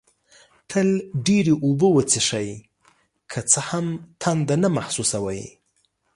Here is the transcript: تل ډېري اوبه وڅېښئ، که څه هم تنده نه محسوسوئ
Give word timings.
تل 0.69 0.89
ډېري 1.27 1.53
اوبه 1.63 1.87
وڅېښئ، 1.95 2.49
که 3.31 3.39
څه 3.51 3.59
هم 3.69 3.85
تنده 4.21 4.55
نه 4.63 4.69
محسوسوئ 4.77 5.43